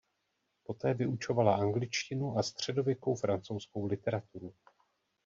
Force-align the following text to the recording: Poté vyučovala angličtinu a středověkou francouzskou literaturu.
Poté 0.63 0.93
vyučovala 0.93 1.55
angličtinu 1.55 2.37
a 2.37 2.43
středověkou 2.43 3.15
francouzskou 3.15 3.85
literaturu. 3.85 4.53